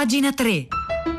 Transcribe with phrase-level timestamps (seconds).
[0.00, 1.09] Pagina 3.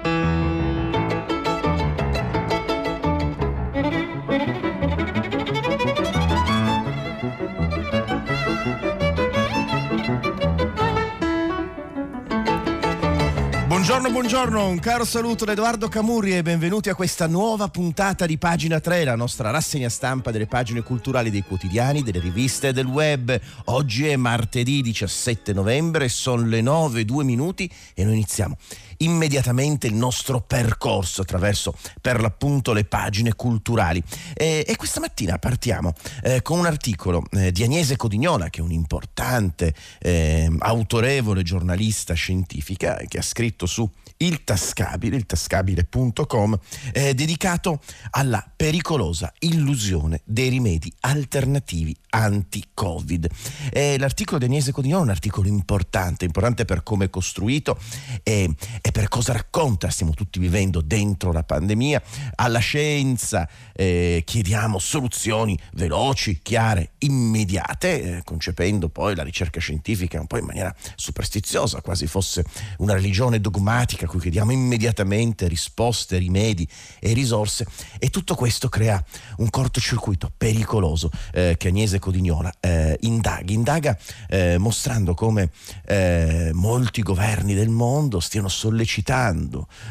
[13.81, 18.38] Buongiorno, buongiorno, un caro saluto da Edoardo Camurri e benvenuti a questa nuova puntata di
[18.38, 22.85] Pagina 3, la nostra rassegna stampa delle pagine culturali dei quotidiani, delle riviste e del
[22.85, 23.35] web.
[23.66, 28.55] Oggi è martedì 17 novembre, sono le 9, 2 minuti e noi iniziamo
[29.04, 34.02] immediatamente il nostro percorso attraverso per l'appunto le pagine culturali.
[34.34, 38.63] E, e questa mattina partiamo eh, con un articolo eh, di Agnese Codignola, che è
[38.63, 43.89] un'importante, eh, autorevole giornalista scientifica che ha scritto su
[44.22, 46.59] il tascabile, il tascabile.com,
[46.94, 53.27] eh, dedicato alla pericolosa illusione dei rimedi alternativi anti-Covid.
[53.72, 57.77] Eh, l'articolo di Agnese Codignone è un articolo importante, importante per come è costruito
[58.23, 58.49] e,
[58.91, 59.90] per cosa racconta.
[59.90, 62.02] Stiamo tutti vivendo dentro la pandemia.
[62.36, 70.28] Alla scienza eh, chiediamo soluzioni veloci, chiare, immediate, eh, concependo poi la ricerca scientifica un
[70.28, 72.44] po' in maniera superstiziosa, quasi fosse
[72.78, 76.67] una religione dogmatica a cui chiediamo immediatamente risposte, rimedi
[77.00, 77.66] e risorse.
[77.98, 79.03] E tutto questo crea
[79.38, 83.98] un cortocircuito pericoloso eh, che Agnese Codignola eh, indaga, indaga
[84.30, 85.50] eh, mostrando come
[85.86, 88.80] eh, molti governi del mondo stiano sollecitando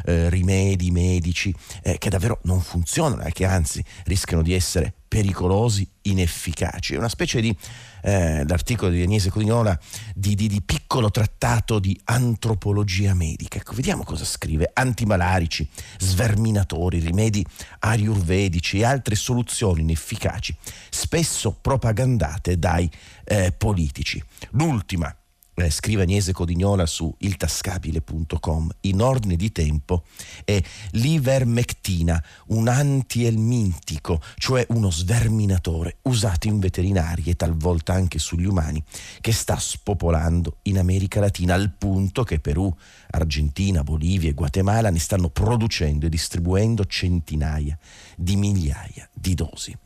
[0.05, 5.85] eh, rimedi medici eh, che davvero non funzionano e che anzi rischiano di essere pericolosi,
[6.03, 6.95] inefficaci.
[6.95, 7.55] È una specie di,
[8.03, 9.77] eh, l'articolo di Agnese Codignola,
[10.15, 13.59] di, di, di, piccolo trattato di antropologia medica.
[13.59, 14.71] Ecco, vediamo cosa scrive.
[14.73, 15.69] Antimalarici,
[15.99, 17.45] sverminatori, rimedi
[17.81, 20.57] ayurvedici e altre soluzioni inefficaci,
[20.91, 22.89] spesso propagandate dai
[23.25, 24.23] eh, politici.
[24.51, 25.13] L'ultima
[25.61, 30.05] eh, scrive Agnese Codignola su iltascabile.com, in ordine di tempo
[30.45, 38.83] è l'ivermectina, un antielmintico, cioè uno sverminatore usato in veterinarie e talvolta anche sugli umani,
[39.21, 42.75] che sta spopolando in America Latina al punto che Perù,
[43.11, 47.79] Argentina, Bolivia e Guatemala ne stanno producendo e distribuendo centinaia
[48.17, 49.77] di migliaia di dosi.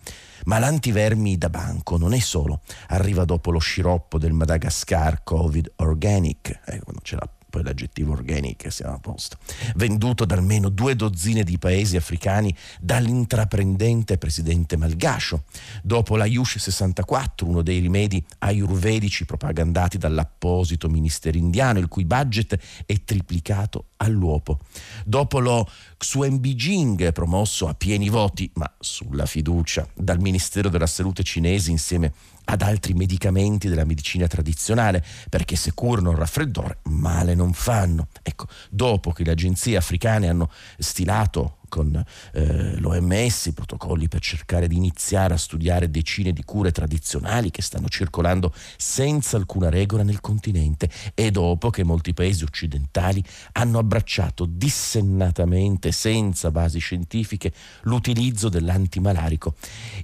[0.44, 6.60] Ma l'antivermi da banco non è solo, arriva dopo lo sciroppo del Madagascar Covid Organic,
[6.66, 9.36] eh, c'è la poi l'aggettivo organic siamo a posto,
[9.76, 15.44] venduto da almeno due dozzine di paesi africani dall'intraprendente presidente malgascio.
[15.80, 22.58] Dopo la Yush 64, uno dei rimedi ayurvedici propagandati dall'apposito ministero indiano, il cui budget
[22.86, 24.58] è triplicato all'uopo.
[25.04, 31.22] Dopo lo Xuen Bijing, promosso a pieni voti, ma sulla fiducia, dal Ministero della Salute
[31.22, 32.12] cinese insieme
[32.44, 38.08] ad altri medicamenti della medicina tradizionale, perché se curano il raffreddore, male non fanno.
[38.22, 42.04] Ecco, dopo che le agenzie africane hanno stilato con
[42.34, 47.62] eh, l'OMS, i protocolli per cercare di iniziare a studiare decine di cure tradizionali che
[47.62, 50.88] stanno circolando senza alcuna regola nel continente.
[51.14, 53.20] E dopo che molti paesi occidentali
[53.54, 57.52] hanno abbracciato dissennatamente, senza basi scientifiche,
[57.82, 59.56] l'utilizzo dell'antimalarico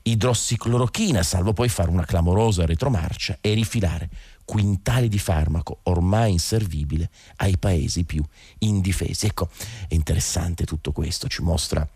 [0.03, 4.09] idrossiclorochina, salvo poi fare una clamorosa retromarcia e rifilare
[4.51, 8.21] quintali di farmaco ormai inservibile ai paesi più
[8.59, 9.27] indifesi.
[9.27, 9.49] Ecco,
[9.87, 11.89] è interessante tutto questo, ci mostra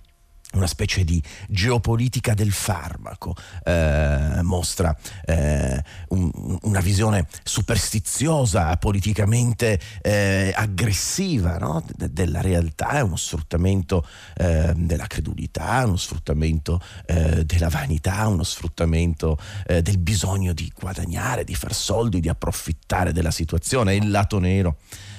[0.54, 3.34] una specie di geopolitica del farmaco,
[3.64, 11.84] eh, mostra eh, un, una visione superstiziosa, politicamente eh, aggressiva no?
[11.94, 14.06] De- della realtà, è uno sfruttamento
[14.36, 21.44] eh, della credulità, uno sfruttamento eh, della vanità, uno sfruttamento eh, del bisogno di guadagnare,
[21.44, 24.76] di far soldi, di approfittare della situazione, il lato nero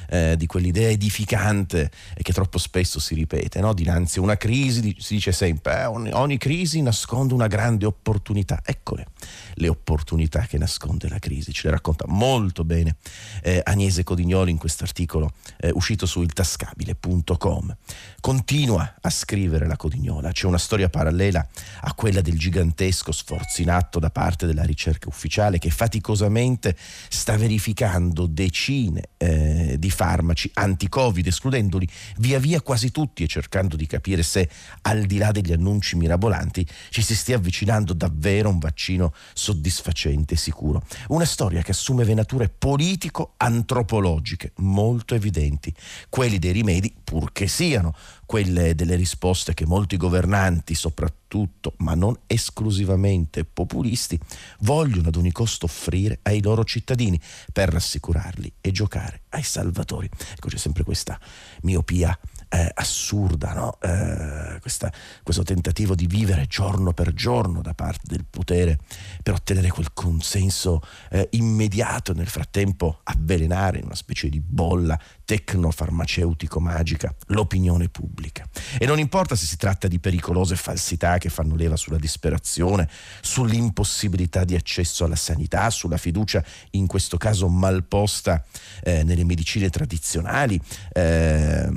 [0.10, 3.74] eh, di quell'idea edificante e che troppo spesso si ripete, no?
[3.74, 8.62] dinanzi a una crisi si dice sempre eh, ogni, ogni crisi nasconde una grande opportunità,
[8.64, 9.08] eccole
[9.56, 12.96] le opportunità che nasconde la crisi, ce le racconta molto bene
[13.42, 17.76] eh, Agnese Codignoli in questo articolo eh, uscito su iltascabile.com.
[18.20, 21.46] Continua a scrivere la Codignola, c'è una storia parallela
[21.82, 26.76] a quella del gigantesco sforzo in atto da parte della ricerca ufficiale che faticosamente
[27.10, 31.88] sta verificando decine eh, di farmaci anti-Covid, escludendoli
[32.18, 34.50] via via quasi tutti e cercando di capire se
[34.82, 40.36] al di là degli annunci mirabolanti ci si stia avvicinando davvero a un vaccino soddisfacente
[40.36, 40.84] e sicuro.
[41.08, 45.74] Una storia che assume venature politico-antropologiche molto evidenti,
[46.10, 47.96] quelli dei rimedi, purché siano,
[48.26, 54.20] quelle delle risposte che molti governanti, soprattutto, ma non esclusivamente populisti,
[54.60, 57.20] vogliono ad ogni costo offrire ai loro cittadini
[57.52, 60.10] per rassicurarli e giocare ai salvatori.
[60.34, 61.20] Ecco, c'è sempre questa
[61.62, 62.18] miopia
[62.50, 63.78] eh, assurda, no?
[63.82, 64.92] eh, questa,
[65.24, 68.78] questo tentativo di vivere giorno per giorno da parte del potere
[69.22, 75.00] per ottenere quel consenso eh, immediato e nel frattempo avvelenare in una specie di bolla
[75.26, 78.48] tecnofarmaceutico magica l'opinione pubblica.
[78.78, 82.88] E non importa se si tratta di pericolose falsità che fanno leva sulla disperazione,
[83.22, 88.44] sull'impossibilità di accesso alla sanità, sulla fiducia in questo caso malposta
[88.84, 90.60] eh, nelle medicine tradizionali,
[90.94, 91.70] eh,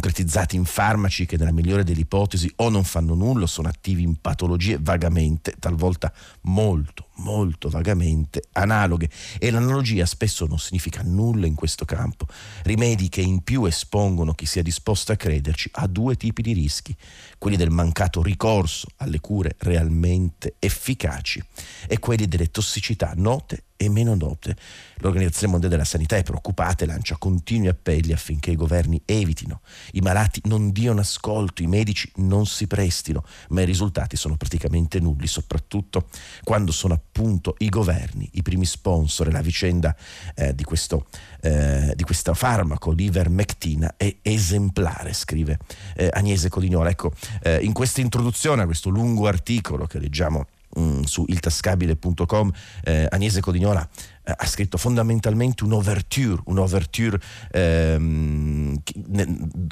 [0.00, 4.18] concretizzati in farmaci che nella migliore delle ipotesi o non fanno nulla, sono attivi in
[4.18, 6.10] patologie vagamente, talvolta
[6.42, 9.08] molto, molto vagamente analoghe.
[9.38, 12.26] E l'analogia spesso non significa nulla in questo campo.
[12.62, 16.96] Rimedi che in più espongono chi sia disposto a crederci a due tipi di rischi,
[17.38, 21.42] quelli del mancato ricorso alle cure realmente efficaci
[21.86, 24.54] e quelli delle tossicità note e meno note.
[24.96, 29.62] L'Organizzazione Mondiale della Sanità è preoccupata e lancia continui appelli affinché i governi evitino,
[29.92, 35.00] i malati non diano ascolto, i medici non si prestino, ma i risultati sono praticamente
[35.00, 36.08] nulli, soprattutto
[36.44, 39.30] quando sono appunto i governi, i primi sponsor.
[39.30, 39.94] La vicenda
[40.34, 41.06] eh, di, questo,
[41.40, 45.58] eh, di questo farmaco, l'ivermectina, è esemplare, scrive
[45.96, 46.88] eh, Agnese Codignola.
[46.88, 47.12] Ecco,
[47.42, 50.46] eh, in questa introduzione a questo lungo articolo che leggiamo
[50.78, 52.52] mm, su iltascabile.com
[52.84, 53.86] eh, Agnese Codignola
[54.30, 58.80] eh, ha scritto fondamentalmente un'overture, un'overture ehm,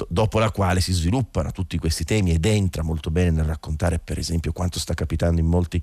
[0.09, 4.17] dopo la quale si sviluppano tutti questi temi ed entra molto bene nel raccontare per
[4.17, 5.81] esempio quanto sta capitando in molti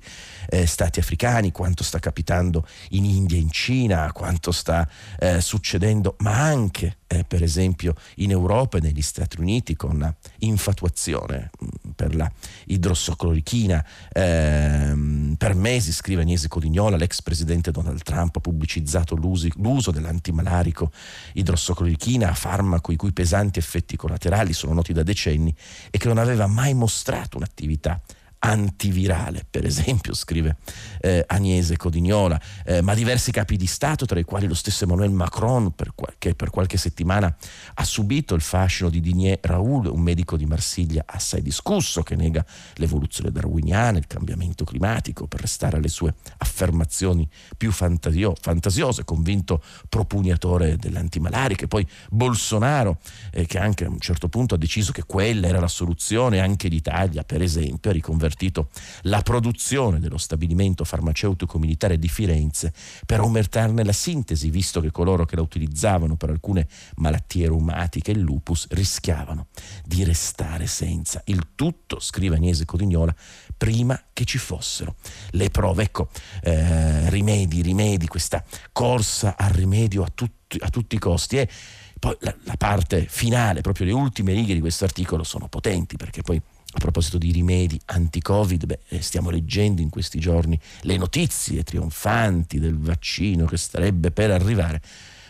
[0.49, 4.87] eh, stati africani, quanto sta capitando in India, in Cina, quanto sta
[5.19, 11.49] eh, succedendo, ma anche eh, per esempio in Europa e negli Stati Uniti con infatuazione
[11.63, 12.29] mm, per la
[12.65, 13.85] idrossoclorichina.
[14.11, 20.91] Ehm, per mesi, scrive Agnese Codignola, l'ex presidente Donald Trump ha pubblicizzato l'uso dell'antimalarico
[21.33, 25.55] idrossoclorichina, farmaco i cui pesanti effetti collaterali sono noti da decenni
[25.89, 27.99] e che non aveva mai mostrato un'attività
[28.39, 30.57] antivirale, per esempio, scrive
[31.01, 35.11] eh, Agnese Codignola, eh, ma diversi capi di Stato, tra i quali lo stesso Emmanuel
[35.11, 37.35] Macron, per qual- che per qualche settimana
[37.73, 42.45] ha subito il fascino di Digné Raoul, un medico di Marsiglia assai discusso, che nega
[42.75, 50.77] l'evoluzione darwiniana, il cambiamento climatico, per restare alle sue affermazioni più fantasio- fantasiose, convinto propugnatore
[50.77, 52.99] dell'antimalarica, e poi Bolsonaro,
[53.31, 56.67] eh, che anche a un certo punto ha deciso che quella era la soluzione, anche
[56.67, 58.69] l'Italia, per esempio, ha riconvertito convertito
[59.03, 62.73] la produzione dello stabilimento farmaceutico militare di Firenze
[63.05, 68.19] per aumentarne la sintesi, visto che coloro che la utilizzavano per alcune malattie reumatiche, il
[68.19, 69.47] lupus, rischiavano
[69.85, 71.21] di restare senza.
[71.25, 73.15] Il tutto, scrive Agnese Codignola,
[73.55, 74.95] prima che ci fossero
[75.31, 75.83] le prove.
[75.83, 76.09] Ecco,
[76.41, 78.43] eh, rimedi, rimedi, questa
[78.73, 81.37] corsa al rimedio a tutti, a tutti i costi.
[81.37, 81.49] E
[81.97, 86.21] poi la, la parte finale, proprio le ultime righe di questo articolo sono potenti perché
[86.21, 86.41] poi
[86.77, 92.59] a proposito di rimedi anti-Covid, beh, eh, stiamo leggendo in questi giorni le notizie trionfanti
[92.59, 94.81] del vaccino che starebbe per arrivare.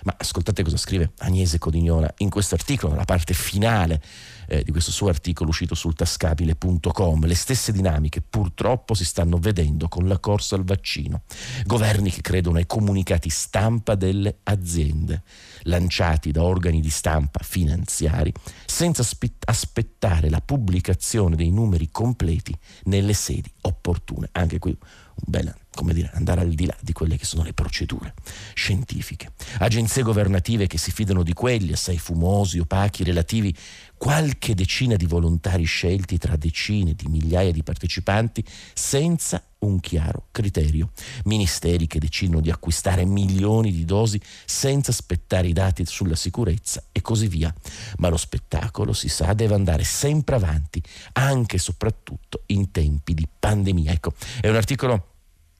[0.07, 4.01] Ma ascoltate cosa scrive Agnese Codignola in questo articolo, nella parte finale
[4.48, 7.25] eh, di questo suo articolo uscito sul tascabile.com.
[7.25, 11.24] Le stesse dinamiche purtroppo si stanno vedendo con la corsa al vaccino.
[11.65, 15.24] Governi che credono ai comunicati stampa delle aziende,
[15.63, 18.31] lanciati da organi di stampa finanziari,
[18.65, 19.06] senza
[19.44, 24.30] aspettare la pubblicazione dei numeri completi nelle sedi opportune.
[24.31, 27.54] Anche qui un bel come dire, andare al di là di quelle che sono le
[27.54, 28.16] procedure
[28.56, 29.31] scientifiche.
[29.60, 33.56] Agenzie governative che si fidano di quelli assai fumosi, opachi, relativi
[33.96, 38.44] qualche decina di volontari scelti tra decine di migliaia di partecipanti
[38.74, 40.90] senza un chiaro criterio.
[41.26, 47.02] Ministeri che decidono di acquistare milioni di dosi senza aspettare i dati sulla sicurezza e
[47.02, 47.54] così via.
[47.98, 50.81] Ma lo spettacolo, si sa, deve andare sempre avanti,
[51.14, 53.92] anche e soprattutto in tempi di pandemia.
[53.92, 55.17] Ecco, è un articolo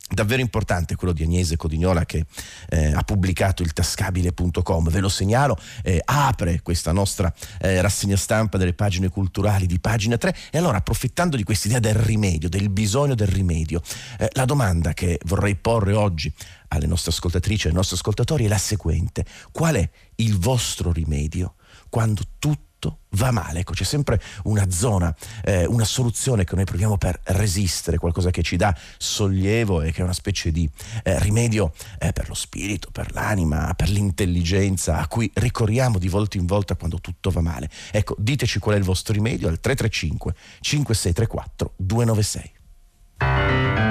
[0.10, 2.26] davvero importante quello di Agnese Codignola che
[2.70, 8.58] eh, ha pubblicato il tascabile.com ve lo segnalo eh, apre questa nostra eh, rassegna stampa
[8.58, 12.70] delle pagine culturali di pagina 3 e allora approfittando di questa idea del rimedio del
[12.70, 13.82] bisogno del rimedio
[14.18, 16.34] eh, la domanda che vorrei porre oggi
[16.70, 19.26] alle nostre ascoltatrici e ai nostri ascoltatori è la seguente.
[19.52, 21.56] Qual è il vostro rimedio
[21.90, 22.67] quando tutto
[23.12, 23.60] va male.
[23.60, 28.44] Ecco, c'è sempre una zona, eh, una soluzione che noi proviamo per resistere, qualcosa che
[28.44, 30.70] ci dà sollievo e che è una specie di
[31.04, 36.38] eh, rimedio eh, per lo spirito, per l'anima, per l'intelligenza, a cui ricorriamo di volta
[36.38, 37.70] in volta quando tutto va male.
[37.92, 43.87] Ecco, diteci qual è il vostro rimedio al 335 5634 296.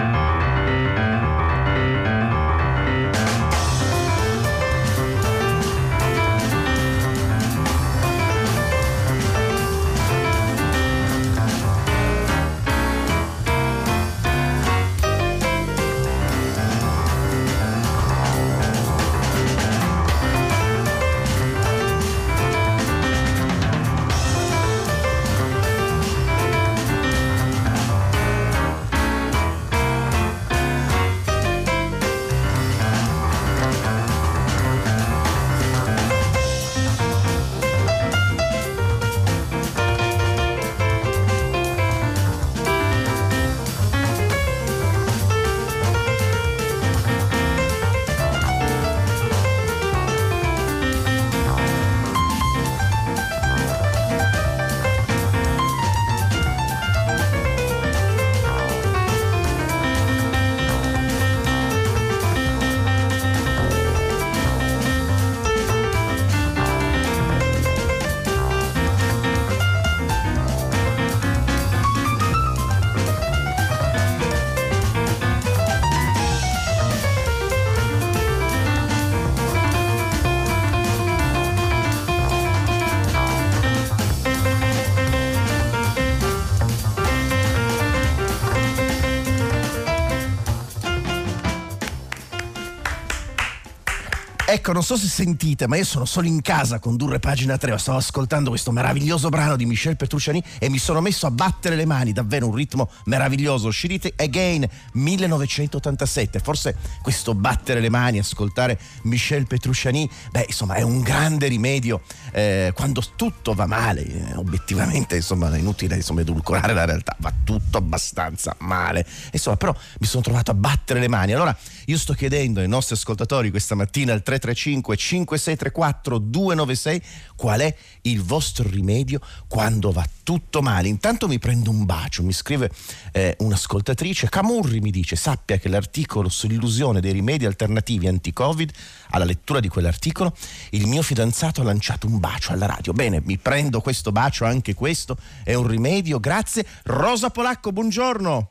[94.49, 97.77] Ecco, non so se sentite, ma io sono solo in casa a condurre pagina 3.
[97.79, 101.85] Stavo ascoltando questo meraviglioso brano di Michel Petrucciani e mi sono messo a battere le
[101.85, 103.73] mani, davvero un ritmo meraviglioso.
[103.73, 106.39] Shirite Again 1987.
[106.39, 112.71] Forse questo battere le mani, ascoltare Michel Petrucciani, beh, insomma, è un grande rimedio eh,
[112.73, 114.05] quando tutto va male.
[114.05, 119.05] Eh, obiettivamente, insomma, è inutile insomma, edulcorare la realtà, va tutto abbastanza male.
[119.33, 121.33] Insomma, però mi sono trovato a battere le mani.
[121.33, 127.03] Allora, io sto chiedendo ai nostri ascoltatori questa mattina al 3 335 5634 296
[127.37, 130.89] qual è il vostro rimedio quando va tutto male.
[130.89, 132.71] Intanto mi prendo un bacio, mi scrive
[133.13, 138.73] eh, un'ascoltatrice, Camurri mi dice sappia che l'articolo sull'illusione dei rimedi alternativi anti-Covid,
[139.11, 140.35] alla lettura di quell'articolo,
[140.71, 142.93] il mio fidanzato ha lanciato un bacio alla radio.
[142.93, 146.67] Bene, mi prendo questo bacio, anche questo è un rimedio, grazie.
[146.85, 148.51] Rosa Polacco, buongiorno.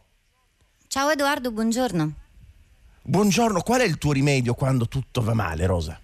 [0.88, 2.25] Ciao Edoardo, buongiorno.
[3.08, 6.00] Buongiorno, qual è il tuo rimedio quando tutto va male, Rosa?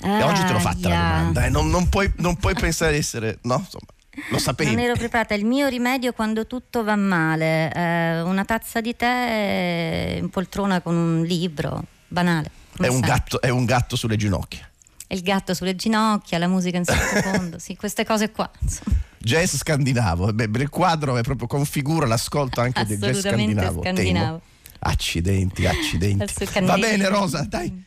[0.00, 0.98] Ah, e oggi te l'ho fatta yeah.
[0.98, 1.50] la domanda, eh?
[1.50, 3.58] non, non, puoi, non, puoi, pensare di essere, no?
[3.58, 3.86] Insomma,
[4.30, 4.74] lo sapevi.
[4.74, 5.34] Non ero preparata.
[5.34, 10.96] Il mio rimedio quando tutto va male, eh, una tazza di tè in poltrona con
[10.96, 12.50] un libro, banale.
[12.76, 14.68] È un, gatto, è un, gatto, sulle ginocchia.
[15.06, 18.50] Il gatto sulle ginocchia, la musica in sottofondo, sì, queste cose qua.
[18.58, 18.96] Insomma.
[19.16, 23.80] Jazz scandinavo, Beh, il quadro è proprio configura l'ascolto anche del jazz scandinavo.
[23.80, 24.24] scandinavo.
[24.24, 24.50] Temo.
[24.84, 26.44] Accidenti, accidenti.
[26.60, 27.84] Va bene Rosa, dai.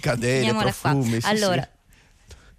[0.00, 1.20] Cadele, profumi.
[1.20, 1.78] Sì, allora, sì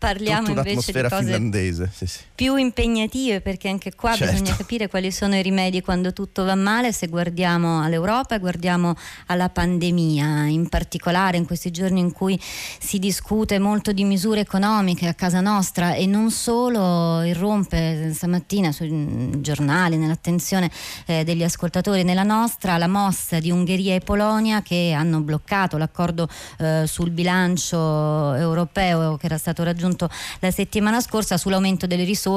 [0.01, 1.91] parliamo invece di cose finlandese.
[1.93, 2.19] Sì, sì.
[2.41, 4.33] Più impegnative perché anche qua certo.
[4.33, 8.95] bisogna capire quali sono i rimedi quando tutto va male, se guardiamo all'Europa e guardiamo
[9.27, 15.07] alla pandemia, in particolare in questi giorni in cui si discute molto di misure economiche
[15.07, 20.71] a casa nostra e non solo irrompe stamattina sui giornali, nell'attenzione
[21.05, 26.27] eh, degli ascoltatori, nella nostra la mossa di Ungheria e Polonia che hanno bloccato l'accordo
[26.57, 32.29] eh, sul bilancio europeo che era stato raggiunto la settimana scorsa sull'aumento delle risorse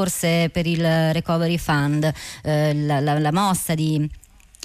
[0.53, 2.11] per il Recovery Fund,
[2.43, 4.09] eh, la, la, la mossa di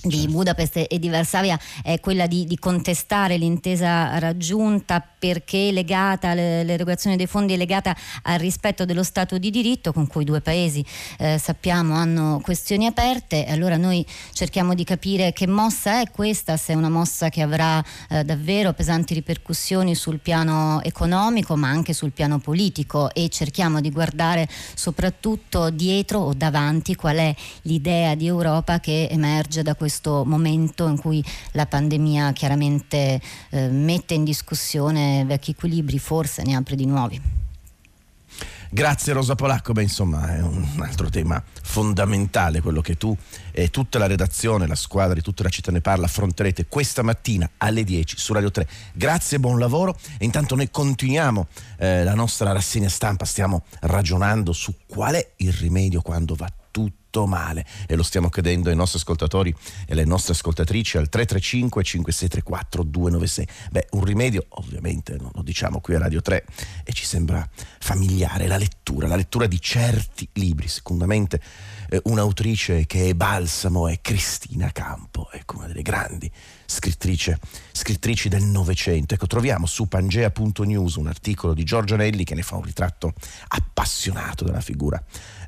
[0.04, 0.32] di certo.
[0.32, 7.28] Budapest e di Varsavia è quella di, di, contestare l'intesa raggiunta perché legata l'erogazione dei
[7.28, 10.86] fondi è legata al rispetto dello Stato di diritto con cui i due paesi
[11.18, 16.74] eh, sappiamo hanno questioni aperte allora noi cerchiamo di capire che mossa è questa se
[16.74, 22.12] è una mossa che avrà eh, davvero pesanti ripercussioni sul piano economico ma anche sul
[22.12, 28.80] piano politico e cerchiamo di guardare soprattutto dietro o davanti qual è l'idea di Europa
[28.80, 33.20] che emerge da questo questo momento in cui la pandemia chiaramente
[33.50, 37.20] eh, mette in discussione vecchi equilibri, forse ne apre di nuovi.
[38.72, 43.18] Grazie Rosa Polacco, beh insomma è un altro tema fondamentale quello che tu
[43.52, 47.50] e tutta la redazione, la squadra di tutta la città ne parla affronterete questa mattina
[47.58, 48.68] alle 10 su Radio 3.
[48.94, 51.48] Grazie, buon lavoro e intanto noi continuiamo
[51.80, 56.99] eh, la nostra rassegna stampa, stiamo ragionando su qual è il rimedio quando va tutto
[57.26, 59.54] male e lo stiamo chiedendo ai nostri ascoltatori
[59.86, 63.48] e alle nostre ascoltatrici al 335 5634 296.
[63.72, 66.46] Beh, un rimedio ovviamente non lo diciamo qui a Radio 3
[66.84, 67.48] e ci sembra
[67.80, 71.42] familiare, la lettura, la lettura di certi libri, sicuramente
[71.90, 76.32] eh, un'autrice che è balsamo è Cristina Campo, ecco una delle grandi
[76.70, 79.16] scrittrici del Novecento.
[79.16, 83.14] Ecco, troviamo su pangea.news un articolo di Giorgio Nelli che ne fa un ritratto
[83.48, 85.02] appassionato della figura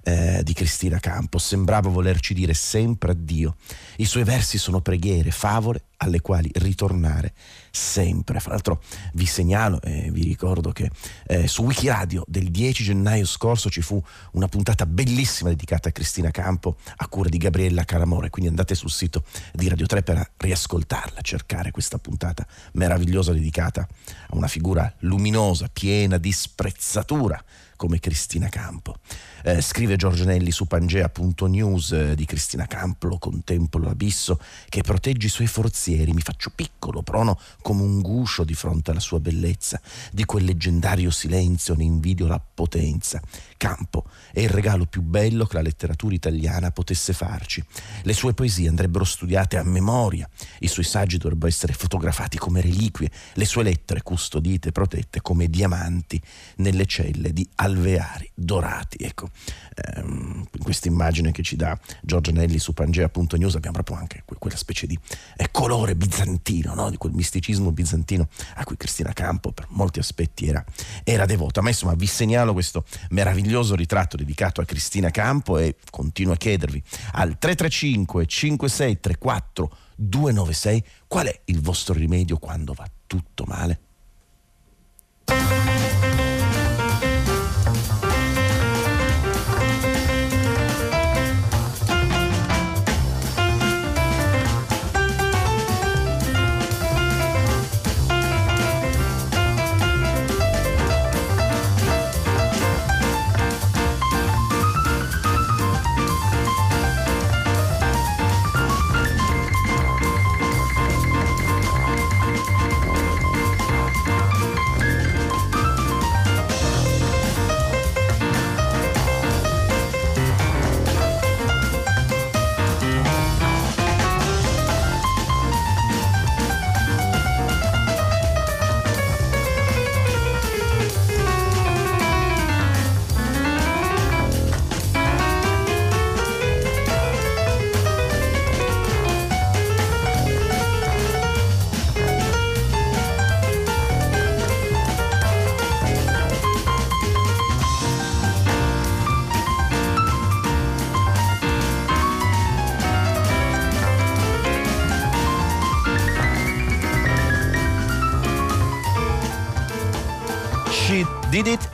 [0.03, 1.46] eh, di Cristina Campos.
[1.46, 3.55] Sembrava volerci dire sempre addio.
[3.98, 7.34] I suoi versi sono preghiere, favole alle quali ritornare
[7.70, 8.39] sempre.
[8.39, 8.81] Fra l'altro
[9.13, 10.89] vi segnalo e vi ricordo che
[11.27, 14.01] eh, su Wikiradio del 10 gennaio scorso ci fu
[14.34, 18.91] una puntata bellissima dedicata a Cristina Campo a cura di Gabriella Caramore, quindi andate sul
[18.91, 25.70] sito di Radio 3 per riascoltarla, cercare questa puntata meravigliosa dedicata a una figura luminosa,
[25.72, 27.41] piena di sprezzatura
[27.75, 28.98] come Cristina Campo.
[29.43, 35.25] Eh, scrive Giorgio Nelli su Pangea.news eh, di Cristina Campo, lo contemplo l'abisso che protegge
[35.25, 39.81] i suoi forzieri, mi faccio piccolo, prono come un guscio di fronte alla sua bellezza,
[40.12, 43.19] di quel leggendario silenzio ne invidio la potenza.
[43.57, 47.63] Campo è il regalo più bello che la letteratura italiana potesse farci.
[48.03, 50.29] Le sue poesie andrebbero studiate a memoria,
[50.60, 55.48] i suoi saggi dovrebbero essere fotografati come reliquie, le sue lettere custodite e protette come
[55.48, 56.21] diamanti
[56.57, 58.98] nelle celle di alveari dorati.
[59.03, 59.29] Ecco,
[59.76, 64.88] ehm, questa immagine che ci dà Giorgio Nelli su Pangea.news abbiamo proprio anche quella specie
[64.88, 64.98] di
[65.38, 66.90] eh, colore bizantino, no?
[66.90, 70.64] di quel misticismo bizantino a cui Cristina Campo per molti aspetti era,
[71.04, 71.62] era devota.
[71.62, 76.82] Ma insomma vi segnalo questo meraviglioso ritratto dedicato a Cristina Campo e continuo a chiedervi
[77.14, 83.80] al 335 5634 296 qual è il vostro rimedio quando va tutto male?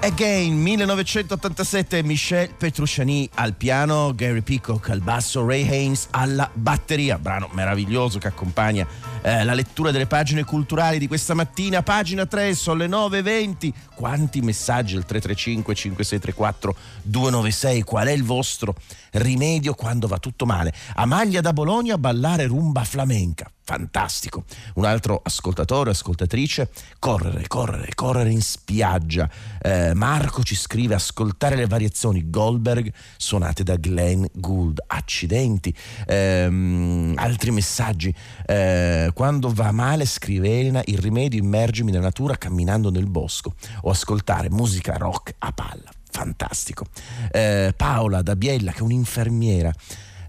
[0.08, 7.50] Again 1987 Michel Petrucciani al piano, Gary Peacock al basso, Ray Haynes alla batteria, brano
[7.52, 8.88] meraviglioso che accompagna
[9.22, 14.42] eh, la lettura delle pagine culturali di questa mattina, pagina 3, sono le 9.20, quanti
[14.42, 18.76] messaggi al 335 5634 296, qual è il vostro
[19.12, 20.74] rimedio quando va tutto male?
[20.96, 24.44] Amaglia da Bologna a ballare rumba flamenca, fantastico.
[24.76, 29.30] Un altro ascoltatore, ascoltatrice, correre, correre, correre in spiaggia.
[29.62, 34.84] Eh, Marco ci scrive ascoltare le variazioni Goldberg suonate da Glenn Gould.
[34.88, 35.74] Accidenti.
[36.06, 38.14] Eh, altri messaggi.
[38.46, 43.90] Eh, quando va male, scrive Elena, il rimedio immergimi nella natura camminando nel bosco o
[43.90, 45.92] ascoltare musica rock a palla.
[46.10, 46.86] Fantastico.
[47.32, 49.72] Eh, Paola da Biella, che è un'infermiera.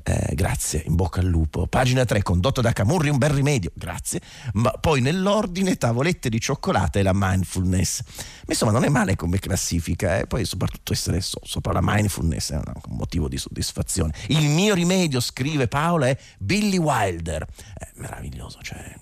[0.08, 1.66] Eh, grazie, in bocca al lupo.
[1.66, 4.22] Pagina 3, condotto da Camurri, un bel rimedio, grazie.
[4.54, 8.00] Ma poi nell'ordine, tavolette di cioccolata e la mindfulness.
[8.06, 10.26] Ma insomma, non è male come classifica, eh?
[10.26, 14.14] poi soprattutto essere so, sopra la mindfulness è un, motivo di soddisfazione.
[14.28, 17.46] Il mio rimedio, scrive Paola, è Billy Wilder.
[17.74, 18.94] È meraviglioso, cioè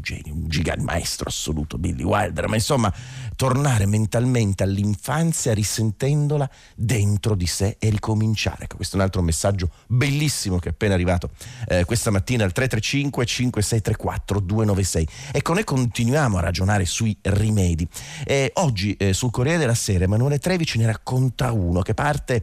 [0.00, 2.92] genio, un gigante maestro assoluto, Billy Wilder, ma insomma
[3.36, 8.64] tornare mentalmente all'infanzia risentendola dentro di sé e ricominciare.
[8.64, 11.30] Ecco, questo è un altro messaggio bellissimo che è appena arrivato
[11.68, 15.08] eh, questa mattina al 335 5634 296.
[15.32, 17.86] Ecco, noi continuiamo a ragionare sui rimedi.
[18.24, 22.42] Eh, oggi eh, sul Corriere della Sera Emanuele Trevi ce ne racconta uno che parte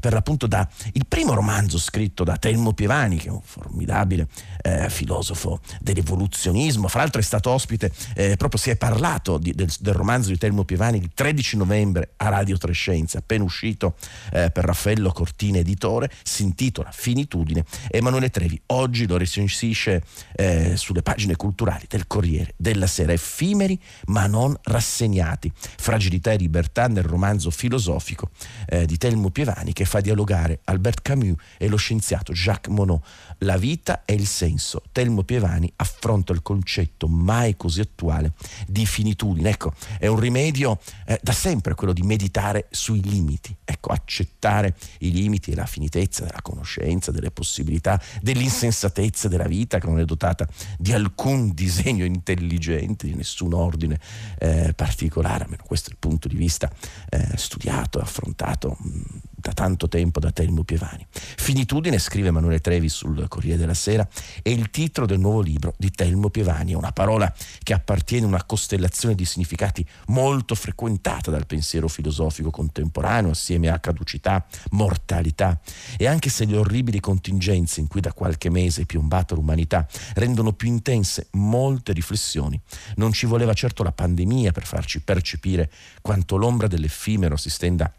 [0.00, 4.28] per l'appunto da il primo romanzo scritto da Telmo Pievani, che è un formidabile
[4.62, 6.88] eh, filosofo dell'evoluzionismo.
[6.94, 10.38] Fra l'altro è stato ospite, eh, proprio si è parlato di, del, del, romanzo di
[10.38, 13.96] Telmo Pievani il 13 novembre a Radio Trescenza, appena uscito
[14.30, 17.64] eh, per Raffaello Cortina Editore, si intitola Finitudine.
[17.90, 20.04] Emanuele Trevi oggi lo recensisce
[20.36, 26.86] eh, sulle pagine culturali del Corriere della Sera, effimeri ma non rassegnati, fragilità e libertà
[26.86, 28.30] nel romanzo filosofico
[28.68, 33.00] eh, di Telmo Pievani che fa dialogare Albert Camus e lo scienziato Jacques Monod.
[33.38, 34.80] La vita e il senso.
[34.92, 38.32] Telmo Pievani affronta il concetto mai così attuale
[38.66, 39.50] di finitudine.
[39.50, 43.54] Ecco, è un rimedio eh, da sempre quello di meditare sui limiti.
[43.64, 49.86] Ecco, accettare i limiti e la finitezza della conoscenza, delle possibilità, dell'insensatezza della vita che
[49.86, 50.46] non è dotata
[50.78, 53.98] di alcun disegno intelligente, di nessun ordine
[54.38, 56.70] eh, particolare, almeno questo è il punto di vista
[57.08, 59.00] eh, studiato e affrontato mh,
[59.44, 61.06] da tanto tempo da Telmo Pievani.
[61.10, 64.08] Finitudine, scrive Emanuele Trevi sul Corriere della Sera,
[64.40, 67.30] è il titolo del nuovo libro di Telmo Pievani, è una parola
[67.62, 73.78] che appartiene a una costellazione di significati molto frequentata dal pensiero filosofico contemporaneo assieme a
[73.80, 75.60] caducità, mortalità
[75.98, 80.54] e anche se le orribili contingenze in cui da qualche mese è piombata l'umanità rendono
[80.54, 82.58] più intense molte riflessioni,
[82.96, 87.92] non ci voleva certo la pandemia per farci percepire quanto l'ombra dell'effimero si stenda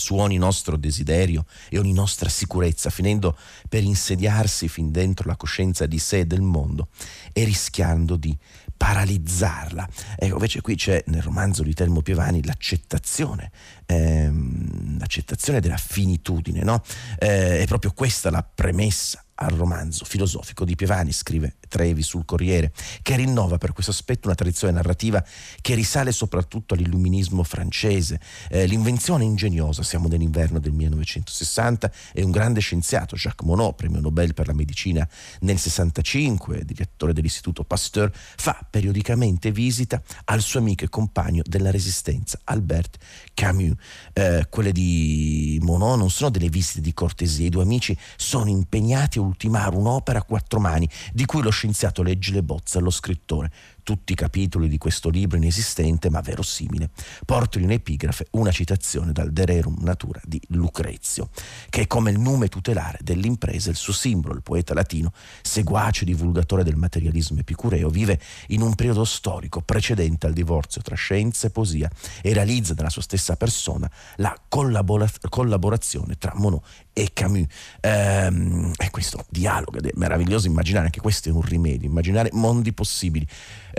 [0.00, 3.36] su ogni nostro desiderio e ogni nostra sicurezza, finendo
[3.68, 6.88] per insediarsi fin dentro la coscienza di sé e del mondo
[7.32, 8.36] e rischiando di
[8.80, 9.86] paralizzarla.
[10.16, 13.50] Ecco, invece qui c'è nel romanzo di Telmo Pievani l'accettazione,
[13.84, 16.82] ehm, l'accettazione della finitudine, no?
[17.18, 22.72] Eh, è proprio questa la premessa al romanzo filosofico di Pievani, scrive Trevi sul Corriere,
[23.02, 25.24] che rinnova per questo aspetto una tradizione narrativa
[25.60, 28.20] che risale soprattutto all'illuminismo francese.
[28.50, 34.34] Eh, l'invenzione ingegnosa, siamo nell'inverno del 1960, e un grande scienziato, Jacques Monod, premio Nobel
[34.34, 35.08] per la medicina
[35.40, 42.38] nel 65, direttore dell'Istituto Pasteur, fa periodicamente visita al suo amico e compagno della resistenza,
[42.44, 42.98] Albert
[43.34, 43.74] Camus.
[44.12, 49.18] Eh, quelle di Monod non sono delle visite di cortesia, i due amici sono impegnati
[49.18, 53.50] a ultimare un'opera a quattro mani di cui lo scienziato legge le bozze allo scrittore
[53.90, 56.90] tutti i capitoli di questo libro inesistente ma verosimile,
[57.26, 61.30] portano in epigrafe una citazione dal De Rerum Natura di Lucrezio,
[61.68, 66.62] che è come il nume tutelare dell'impresa, il suo simbolo, il poeta latino, seguace divulgatore
[66.62, 71.90] del materialismo epicureo, vive in un periodo storico precedente al divorzio tra scienza e poesia
[72.22, 77.46] e realizza nella sua stessa persona la collabora- collaborazione tra Monod e Camus.
[77.80, 83.26] Ehm, e questo dialogo è meraviglioso immaginare, anche questo è un rimedio, immaginare mondi possibili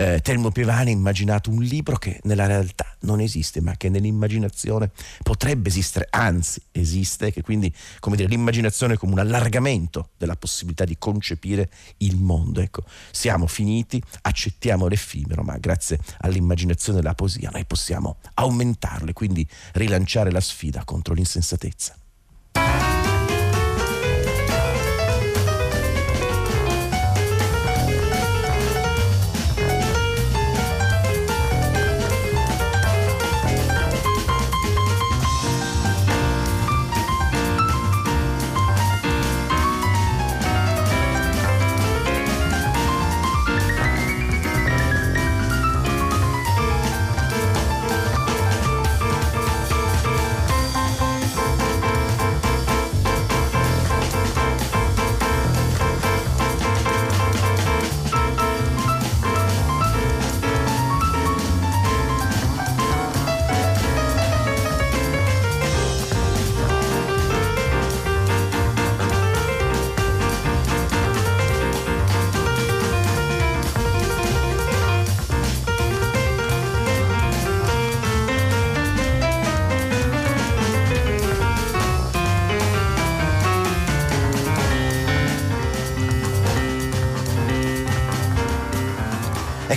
[0.02, 4.90] eh, Telmo Pievani ha immaginato un libro che nella realtà non esiste, ma che nell'immaginazione
[5.22, 10.84] potrebbe esistere, anzi esiste, che quindi come dire, l'immaginazione è come un allargamento della possibilità
[10.84, 12.60] di concepire il mondo.
[12.60, 19.46] Ecco, siamo finiti, accettiamo l'effimero, ma grazie all'immaginazione della poesia noi possiamo aumentarlo e quindi
[19.74, 21.96] rilanciare la sfida contro l'insensatezza.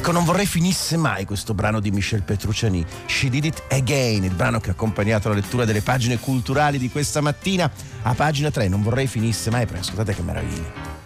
[0.06, 4.36] Ecco, non vorrei finisse mai questo brano di Michel Petrucciani, She Did It Again, il
[4.36, 7.72] brano che ha accompagnato la lettura delle pagine culturali di questa mattina
[8.04, 8.68] a pagina 3.
[8.68, 11.05] Non vorrei finisse mai, perché ascoltate che meraviglia.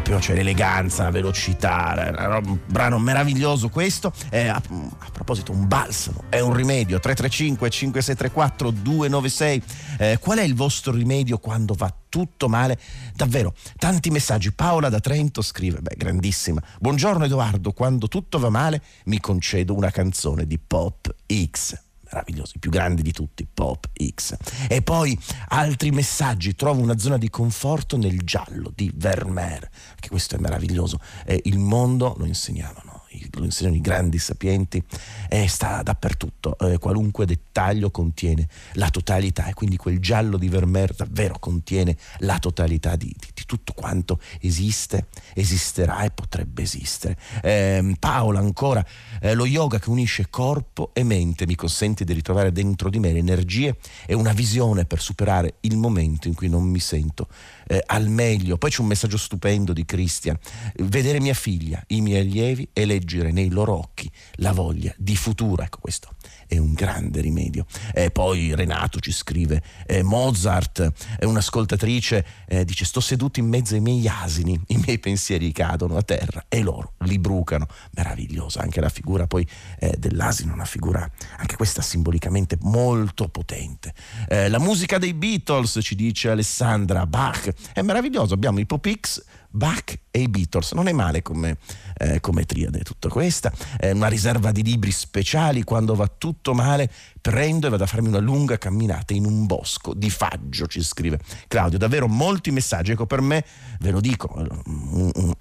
[0.00, 4.12] Proprio c'è l'eleganza, la velocità, un brano meraviglioso questo.
[4.28, 9.62] Eh, a, a, proposito, un balsamo, è un rimedio, 335 5634 296.
[9.98, 12.78] Eh, qual è il vostro rimedio quando va tutto male?
[13.14, 14.52] Davvero, tanti messaggi.
[14.52, 16.60] Paola da Trento scrive, beh, grandissima.
[16.78, 22.58] Buongiorno Edoardo, quando tutto va male mi concedo una canzone di Pop X meravigliosi, i
[22.58, 24.36] più grandi di tutti, Pop X.
[24.68, 30.36] E poi altri messaggi, trovo una zona di conforto nel giallo di Vermeer, che questo
[30.36, 34.82] è meraviglioso, eh, il mondo lo insegnavano lo insegnano i grandi sapienti,
[35.28, 40.94] eh, sta dappertutto, eh, qualunque dettaglio contiene la totalità e quindi quel giallo di Vermeer
[40.94, 47.16] davvero contiene la totalità di, di, di tutto quanto esiste, esisterà e potrebbe esistere.
[47.42, 48.84] Eh, Paola ancora,
[49.20, 53.12] eh, lo yoga che unisce corpo e mente mi consente di ritrovare dentro di me
[53.12, 53.76] le energie
[54.06, 57.28] e una visione per superare il momento in cui non mi sento
[57.66, 58.58] eh, al meglio.
[58.58, 60.38] Poi c'è un messaggio stupendo di Christian,
[60.76, 65.62] vedere mia figlia, i miei allievi e leggere nei loro occhi la voglia di futuro.
[65.62, 66.10] Ecco questo
[66.48, 67.64] è un grande rimedio.
[67.94, 73.74] E poi Renato ci scrive, eh, Mozart, è un'ascoltatrice, eh, dice sto seduto in mezzo
[73.74, 77.66] ai miei asini, i miei pensieri cadono a terra e loro li brucano.
[77.92, 79.46] Meravigliosa anche la figura poi
[79.78, 83.94] eh, dell'asino, una figura anche questa simbolicamente molto potente.
[84.28, 89.22] Eh, la musica dei Beatles, ci dice Alessandra Bach, è meraviglioso, abbiamo i Popix
[89.56, 90.72] Bach e i Beatles.
[90.72, 91.56] Non è male come,
[91.96, 93.50] eh, come triade tutta questa.
[93.76, 95.64] È una riserva di libri speciali.
[95.64, 96.90] Quando va tutto male,
[97.26, 101.18] prendo e vado a farmi una lunga camminata in un bosco di faggio, ci scrive
[101.48, 101.76] Claudio.
[101.76, 102.92] Davvero molti messaggi.
[102.92, 103.44] Ecco, per me,
[103.80, 104.46] ve lo dico,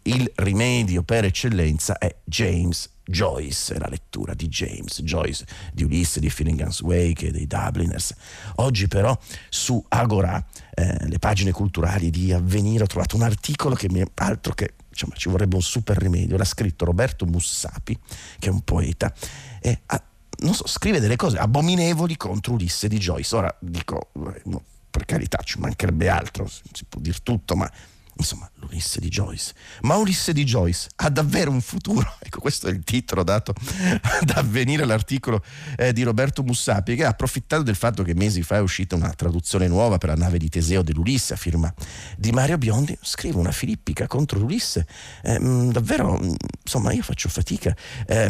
[0.02, 6.32] il rimedio per eccellenza è James Joyce, la lettura di James Joyce, di Ulisse, di
[6.32, 8.16] Finnegan's Wake e dei Dubliners.
[8.56, 9.16] Oggi però
[9.50, 10.44] su Agora,
[10.74, 14.74] eh, le pagine culturali di Avvenire, ho trovato un articolo che mi è altro che
[14.90, 16.36] insomma, ci vorrebbe un super rimedio.
[16.36, 17.96] L'ha scritto Roberto Mussapi,
[18.40, 19.14] che è un poeta,
[19.62, 20.04] e ha,
[20.40, 23.36] non so, scrive delle cose abominevoli contro Ulisse di Joyce.
[23.36, 24.42] Ora dico, eh,
[24.90, 27.70] per carità, ci mancherebbe altro, si può dire tutto, ma
[28.18, 29.54] Insomma, l'Ulisse di Joyce.
[29.82, 32.14] Ma Ulisse di Joyce ha davvero un futuro?
[32.26, 33.54] Ecco, questo è il titolo dato
[34.02, 35.44] ad avvenire all'articolo
[35.78, 39.12] eh, di Roberto Mussapi, che ha approfittato del fatto che mesi fa è uscita una
[39.14, 41.72] traduzione nuova per la nave di Teseo dell'Ulisse, a firma
[42.18, 44.88] di Mario Biondi, scrive una filippica contro l'Ulisse.
[45.22, 45.38] Eh,
[45.72, 46.20] davvero,
[46.64, 47.76] insomma, io faccio fatica.
[48.08, 48.30] Eh,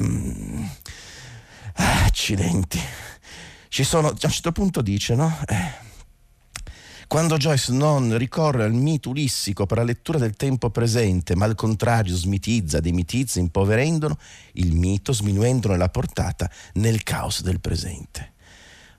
[1.75, 2.79] accidenti.
[3.67, 5.37] Ci sono, a un certo punto dice, no?
[5.47, 5.83] Eh,
[7.07, 11.55] quando Joyce non ricorre al mito ulissico per la lettura del tempo presente, ma al
[11.55, 14.17] contrario smitizza, demitizza, impoverendolo,
[14.53, 18.33] il mito sminuendone la portata nel caos del presente.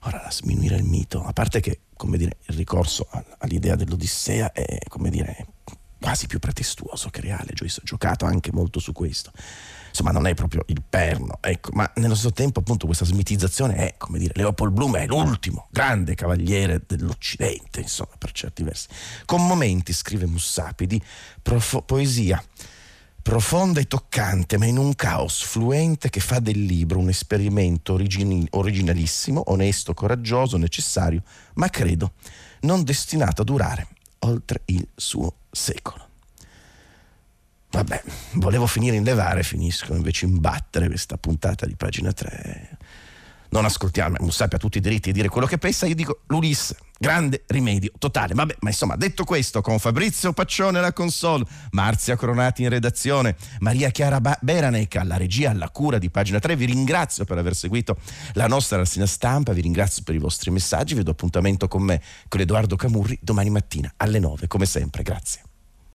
[0.01, 3.09] Ora, sminuire il mito, a parte che, come dire, il ricorso
[3.39, 5.47] all'idea dell'Odissea è, come dire,
[5.99, 7.55] quasi più pretestuoso che reale.
[7.55, 9.33] Joyce ha giocato anche molto su questo
[9.97, 13.95] insomma non è proprio il perno, ecco, ma nello stesso tempo appunto questa smitizzazione è,
[13.97, 18.89] come dire, Leopold Bloom è l'ultimo grande cavaliere dell'Occidente, insomma, per certi versi.
[19.25, 21.01] Con momenti, scrive Mussapi, di
[21.41, 22.43] profo- poesia
[23.23, 28.47] profonda e toccante, ma in un caos fluente che fa del libro un esperimento origini-
[28.51, 31.23] originalissimo, onesto, coraggioso, necessario,
[31.55, 32.13] ma credo
[32.61, 33.89] non destinato a durare
[34.21, 36.07] oltre il suo secolo.
[37.77, 38.03] Vabbè,
[38.37, 42.79] volevo finire in levare, finisco invece in battere questa puntata di pagina 3.
[43.51, 46.77] Non ascoltiamo, Mussapi ha tutti i diritti di dire quello che pensa, io dico l'Ulisse,
[46.99, 48.33] grande rimedio totale.
[48.33, 53.91] Vabbè, ma insomma, detto questo, con Fabrizio Paccione alla console, Marzia Coronati in redazione, Maria
[53.91, 57.99] Chiara Beranec alla regia, alla cura di pagina 3, vi ringrazio per aver seguito
[58.33, 62.01] la nostra rassegna stampa, vi ringrazio per i vostri messaggi, vi do appuntamento con me,
[62.29, 65.46] con Edoardo Camurri, domani mattina alle 9, come sempre, grazie.